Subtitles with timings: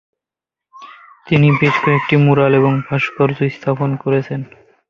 [1.27, 4.41] তিনি বেশ কয়েকটি ম্যুরাল এবং ভাস্কর্য স্থাপন করেছেন।